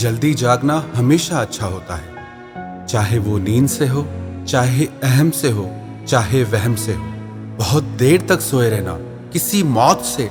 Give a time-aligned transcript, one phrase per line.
[0.00, 4.06] जल्दी जागना हमेशा अच्छा होता है। चाहे वो नींद से हो,
[4.48, 5.70] चाहे अहम से हो,
[6.08, 7.04] चाहे वहम से हो।
[7.58, 8.92] बहुत देर तक सोए रहना
[9.32, 10.28] किसी मौत से,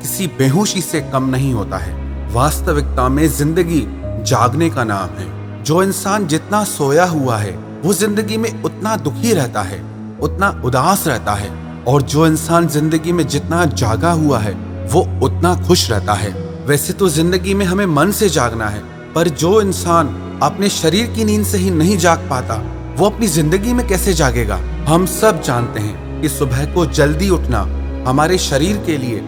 [0.00, 1.94] किसी बेहोशी से कम नहीं होता है।
[2.32, 3.80] वास्तविकता में ज़िंदगी
[4.22, 9.32] जागने का नाम है। जो इंसान जितना सोया हुआ है, वो ज़िंदगी में उतना दुखी
[9.32, 9.80] रहता है,
[10.20, 11.50] उतना उदास रहता है।
[11.84, 14.52] और जो इंसान ज़िंदगी में जितना जागा हुआ है,
[14.84, 16.30] वो उतना खुश रहता है।
[16.66, 20.08] वैसे तो ज़िंदगी में हमें मन से जागना है पर जो इंसान
[20.42, 22.54] अपने शरीर की नींद से ही नहीं जाग पाता,
[22.96, 24.56] वो अपनी ज़िंदगी में कैसे जागेगा?
[24.88, 27.60] हम सब जानते हैं कि सुबह को जल्दी उठना
[28.06, 29.20] हमारे शरीर के लिए,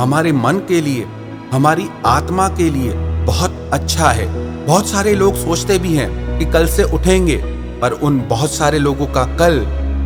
[0.00, 1.06] हमारे मन के लिए,
[1.52, 2.92] हमारी आत्मा के लिए
[3.26, 4.26] बहुत अच्छा है।
[4.66, 7.36] बहुत सारे लोग सोचते भी हैं कि कल से उठेंगे,
[7.80, 9.60] पर उन बहुत सारे लोगों का कल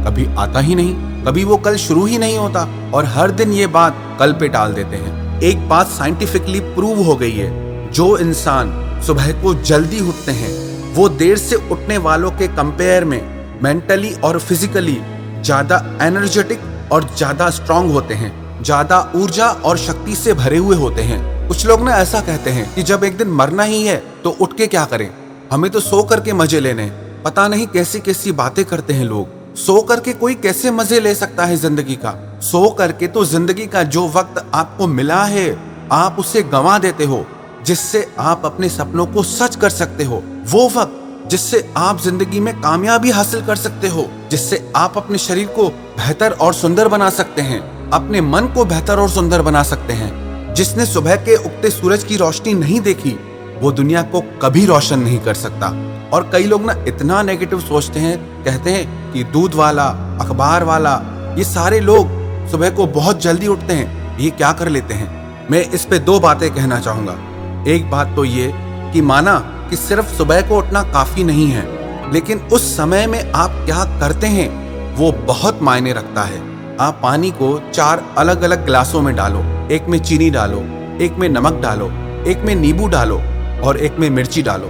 [0.06, 3.66] कभी आता ही नहीं, कभी वो कल शुरू ही नहीं होता और हर दिन ये
[3.70, 7.50] बात कल पे टाल देते हैं। एक बात साइंटिफिकली प्रूव हो गई है,
[7.92, 10.52] जो इंसान सुबह को जल्दी उठते हैं।
[10.94, 13.20] वो देर से उठने वालों के कंपेयर में
[13.62, 14.98] मेंटली और फिजिकली
[15.40, 16.60] ज़्यादा एनर्जेटिक
[16.92, 21.66] और ज़्यादा स्ट्रांग होते हैं, ज़्यादा ऊर्जा और शक्ति से भरे हुए होते हैं। कुछ
[21.66, 24.66] लोग ना ऐसा कहते हैं कि जब एक दिन मरना ही है तो उठ के
[24.66, 25.08] क्या करें?
[25.52, 26.90] हमें तो सो करके मज़े लेने
[27.24, 31.44] पता नहीं कैसी कैसी बातें करते हैं लोग। सो करके कोई कैसे मज़े ले सकता
[31.44, 32.14] है ज़िंदगी का?
[32.42, 35.56] सो करके तो ज़िंदगी का जो वक्त आपको मिला है,
[35.92, 37.24] आप उसे गंवा देते हो।
[37.70, 42.60] जिससे आप अपने सपनों को सच कर सकते हो। वो वक्त जिससे आप ज़िंदगी में
[42.60, 47.42] कामयाबी हासिल कर सकते हो, जिससे आप अपने शरीर को बेहतर और सुंदर बना सकते
[47.42, 52.04] हैं, अपने मन को बेहतर और सुंदर बना सकते हैं। जिसने सुबह के उगते सूरज
[52.04, 53.18] की रोशनी नहीं देखी,
[53.60, 55.66] वो दुनिया को कभी रोशन नहीं कर सकता।
[56.12, 59.88] और कई लोग ना इतना नेगेटिव सोचते हैं, कहते हैं कि दूध वाला,
[60.20, 61.02] अखबार वाला,
[61.38, 62.06] ये सारे लोग
[62.50, 65.10] सुबह को बहुत जल्दी उठते हैं, ये क्या कर लेते हैं?
[65.50, 67.29] मैं इस पे दो बातें कहना चाहूँगा।
[67.68, 68.52] एक बात तो ये
[68.92, 69.34] कि माना
[69.70, 71.68] कि सिर्फ़ सुबह को उठना काफ़ी नहीं है,
[72.12, 74.48] लेकिन उस समय में आप क्या करते हैं,
[74.96, 76.40] वो बहुत मायने रखता है।
[76.80, 80.58] आप पानी को चार अलग अलग गिलासों में डालो, एक में चीनी डालो,
[81.04, 81.86] एक में नमक डालो,
[82.26, 83.22] एक में नींबू डालो
[83.62, 84.68] और एक में मिर्ची डालो।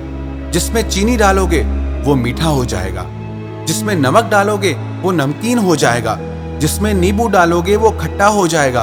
[0.51, 1.63] जिसमें चीनी डालोगे,
[2.05, 3.07] वो मीठा हो जाएगा।
[3.65, 6.19] जिसमें नमक डालोगे, वो नमकीन हो जाएगा।
[6.59, 8.81] जिसमें नींबू डालोगे, वो खट्टा हो जाएगा।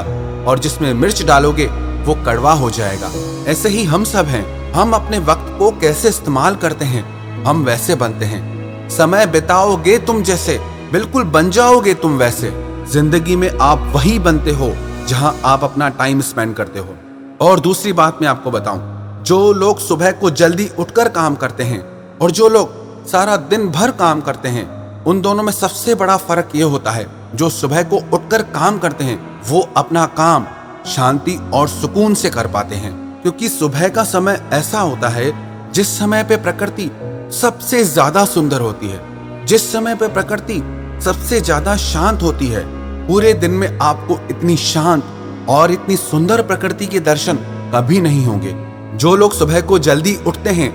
[0.47, 3.11] और जिसमें मिर्च डालोगे वो कड़वा हो जाएगा।
[3.47, 7.03] ऐसे ही हम सब हैं। हम अपने वक्त को कैसे इस्तेमाल करते हैं?
[7.43, 10.59] हम वैसे बनते हैं। समय बिताओगे तुम जैसे।
[10.91, 12.51] बिल्कुल बन जाओगे तुम वैसे।
[12.91, 14.71] ज़िंदगी में आप वही बनते हो,
[15.07, 16.95] जहाँ आप अपना टाइम स्पेंड करते हो।
[17.41, 21.81] और दूसरी बात मैं आपको बताऊँ। जो लोग सुबह को जल्दी उठकर काम करते हैं,
[22.17, 26.49] और जो लोग सारा दिन भर काम करते हैं, उन दोनों में सबसे बड़ा फ़र्क
[26.55, 30.45] ये होता है, जो सुबह को उठकर काम करते हैं, वो अपना काम
[30.85, 35.31] शांति और सुकून से कर पाते हैं, क्योंकि सुबह का समय ऐसा होता है,
[35.73, 36.89] जिस समय पे प्रकृति
[37.33, 40.61] सबसे ज़्यादा सुंदर होती है, जिस समय पे प्रकृति
[41.03, 42.63] सबसे ज़्यादा शांत होती है,
[43.07, 45.03] पूरे दिन में आपको इतनी शांत
[45.49, 47.37] और इतनी सुंदर प्रकृति के दर्शन
[47.73, 48.53] कभी नहीं होंगे।
[48.97, 50.69] जो लोग सुबह को जल्दी उठते हैं,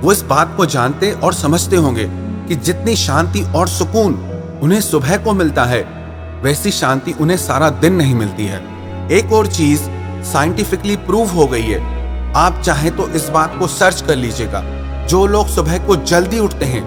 [0.00, 2.04] वो इस बात को जानते और समझते होंगे
[2.48, 4.14] कि जितनी शांति और सुकून
[4.62, 5.80] उन्हें सुबह को मिलता है,
[6.42, 8.58] वैसी शांति उन्हें सारा दिन नहीं मिलती है।
[9.10, 9.80] एक और चीज़
[10.24, 11.80] साइंटिफिकली प्रूव हो गई है।
[12.36, 14.62] आप चाहें तो इस बात को सर्च कर लीजिएगा।
[15.06, 16.82] जो लोग सुबह को जल्दी उठते हैं,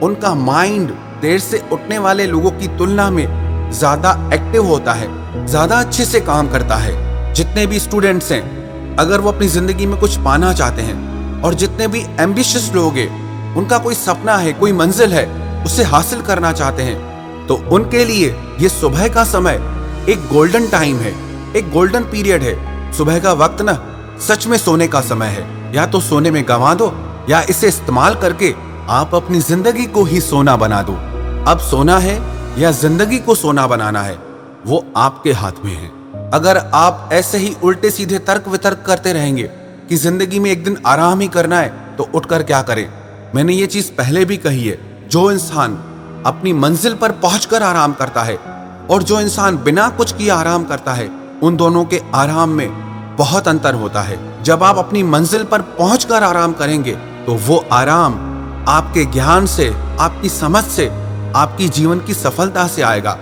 [0.00, 0.90] उनका माइंड
[1.22, 3.26] देर से उठने वाले लोगों की तुलना में
[3.72, 5.08] ज़्यादा एक्टिव होता है,
[5.46, 6.94] ज़्यादा अच्छे से काम करता है,
[7.34, 11.88] जितने भी स्टूडेंट्स हैं। अगर वो अपनी ज़िंदगी में कुछ पाना चाहते हैं, और जितने
[11.88, 15.26] भी एम्बिशियस लोग हैं, उनका कोई सपना है, कोई मंजिल है,
[15.64, 19.60] उसे हासिल करना चाहते हैं तो उनके लिए ये सुबह का समय
[20.08, 23.78] एक गोल्डन टाइम है। एक गोल्डन पीरियड है। सुबह का वक्त ना,
[24.20, 26.92] सच में सोने का समय है। या तो सोने में गंवा दो,
[27.30, 28.54] या इसे इस्तेमाल करके
[28.90, 30.92] आप अपनी ज़िंदगी को ही सोना बना दो।
[31.48, 32.20] अब सोना है
[32.58, 34.18] या ज़िंदगी को सोना बनाना है,
[34.66, 35.90] वो आपके हाथ में है।
[36.30, 39.42] अगर आप ऐसे ही उल्टे सीधे तर्क वितर्क करते रहेंगे
[39.88, 42.88] कि ज़िंदगी में एक दिन आराम ही करना है तो उठकर क्या करें?
[43.34, 44.78] मैंने ये चीज़ पहले भी कही है,
[45.08, 45.74] जो इंसान
[46.26, 48.36] अपनी मंजिल पर पहुंचकर आराम करता है,
[48.90, 51.06] और जो इंसान बिना कुछ किए आराम करता है
[51.42, 52.68] उन दोनों के आराम में
[53.16, 56.92] बहुत अंतर होता है। जब आप अपनी मंजिल पर पहुंचकर आराम करेंगे
[57.26, 58.14] तो वो आराम
[58.68, 59.68] आपके ज्ञान से,
[60.00, 60.86] आपकी समझ से,
[61.36, 63.18] आपकी जीवन की सफलता से आएगा।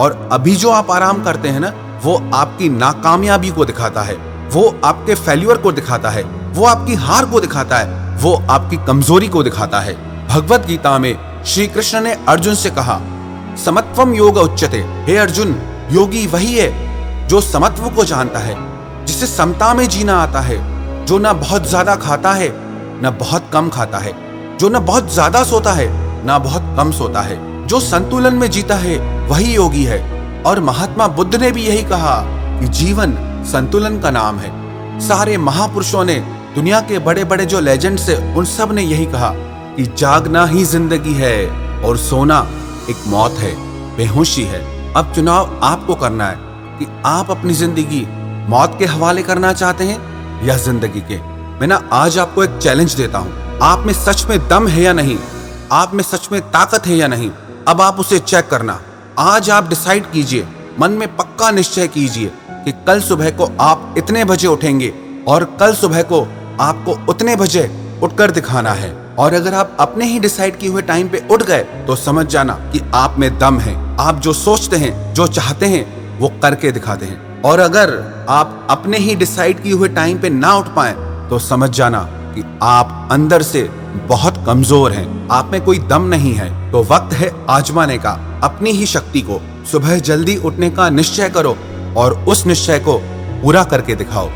[0.00, 1.72] और अभी जो आप आराम करते हैं ना,
[2.04, 4.14] वो आपकी नाकामयाबी को दिखाता है।
[4.52, 6.22] वो आपके फेल्यूर को दिखाता है।
[6.52, 9.94] वो आपकी हार को दिखाता है। वो आपकी कमज़ोरी को दिखाता है।
[10.28, 13.00] भगवत गीता में श्री कृष्ण ने अर्जुन से कहा
[13.64, 15.56] समत्वम योग उच्चते हे अर्जुन,
[15.92, 16.89] योगी वही है
[17.30, 18.54] जो समत्व को जानता है,
[19.06, 20.56] जिसे समता में जीना आता है,
[21.06, 22.48] जो ना बहुत ज़्यादा खाता है,
[23.02, 24.12] न बहुत कम खाता है,
[24.58, 25.86] जो न बहुत ज़्यादा सोता है,
[26.26, 28.98] न बहुत कम सोता है, जो संतुलन में जीता है,
[29.28, 30.00] वही योगी है।
[30.42, 32.16] और महात्मा बुद्ध ने भी यही कहा
[32.60, 33.14] कि जीवन
[33.52, 34.52] संतुलन का नाम है।
[35.00, 36.20] सारे महापुरुषों ने,
[36.54, 39.32] दुनिया के बड़े बड़े जो लेजेंड्स है, उन सबने यही कहा
[39.76, 41.48] कि जागना ही ज़िंदगी है
[41.80, 42.46] और सोना
[42.90, 43.56] एक मौत है,
[43.96, 46.49] बेहोशी है। अब चुनाव आपको करना है।
[46.80, 48.00] कि आप अपनी ज़िंदगी
[48.48, 51.16] मौत के हवाले करना चाहते हैं या ज़िंदगी के?
[51.60, 54.92] मैं ना आज आपको एक चैलेंज देता हूँ। आप में सच में दम है या
[54.92, 55.18] नहीं?
[55.72, 57.30] आप में सच में ताकत है या नहीं?
[57.68, 58.80] अब आप उसे चेक करना।
[59.18, 60.46] आज आप डिसाइड कीजिए।
[60.80, 62.32] मन में पक्का निश्चय कीजिए
[62.64, 64.92] कि कल सुबह को आप इतने बजे उठेंगे
[65.28, 66.26] और कल सुबह को
[66.60, 67.70] आपको उतने बजे
[68.02, 71.62] उठकर दिखाना है। और अगर आप अपने ही डिसाइड किए हुए टाइम पे उठ गए
[71.86, 75.99] तो समझ जाना कि आप में दम है। आप जो सोचते हैं, जो चाहते हैं
[76.20, 77.90] वो करके दिखाते हैं। और अगर
[78.28, 80.92] आप अपने ही डिसाइड किए हुए टाइम पे ना उठ पाए
[81.30, 82.00] तो समझ जाना
[82.34, 83.62] कि आप अंदर से
[84.08, 88.10] बहुत कमज़ोर हैं। आप में कोई दम नहीं है। तो वक्त है आजमाने का,
[88.44, 89.40] अपनी ही शक्ति को।
[89.70, 91.56] सुबह जल्दी उठने का निश्चय करो
[91.96, 92.98] और उस निश्चय को
[93.42, 94.28] पूरा करके दिखाओ।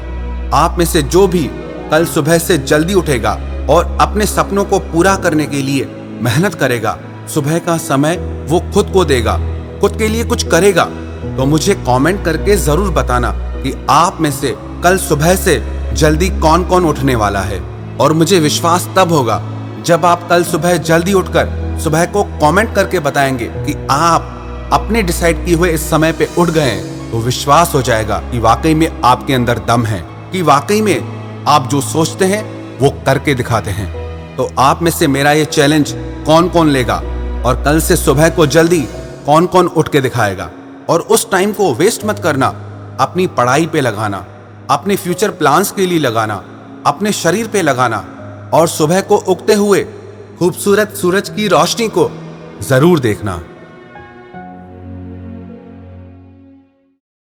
[0.54, 1.42] आप में से जो भी
[1.90, 3.32] कल सुबह से जल्दी उठेगा
[3.70, 5.84] और अपने सपनों को पूरा करने के लिए
[6.22, 6.98] मेहनत करेगा,
[7.34, 8.16] सुबह का समय
[8.48, 9.38] वो खुद को देगा,
[9.80, 10.88] खुद के लिए कुछ करेगा।
[11.36, 13.30] तो मुझे कमेंट करके ज़रूर बताना
[13.62, 14.54] कि आप में से
[14.84, 15.62] कल सुबह से
[15.94, 17.60] जल्दी कौन कौन उठने वाला है।
[17.96, 19.42] और मुझे विश्वास तब होगा
[19.86, 24.30] जब आप कल सुबह जल्दी उठकर सुबह को कमेंट करके बताएँगे कि आप
[24.72, 28.38] अपने डिसाइड किए हुए इस समय पे उठ गए हैं तो विश्वास हो जाएगा कि
[28.38, 30.00] वाकई में आपके अंदर दम है,
[30.32, 32.42] कि वाकई में आप जो सोचते हैं,
[32.78, 35.94] वो करके दिखाते हैं। तो आप में से मेरा ये चैलेंज
[36.26, 36.94] कौन कौन लेगा
[37.46, 38.80] और कल से सुबह को जल्दी
[39.26, 40.50] कौन कौन उठ के दिखाएगा?
[40.90, 42.46] और उस टाइम को वेस्ट मत करना।
[43.00, 44.24] अपनी पढ़ाई पे लगाना,
[44.70, 46.42] अपने फ्यूचर प्लान्स के लिए लगाना,
[46.86, 48.04] अपने शरीर पे लगाना
[48.54, 49.82] और सुबह को उगते हुए
[50.38, 52.10] खूबसूरत सूरज की रोशनी को
[52.62, 53.40] ज़रूर देखना।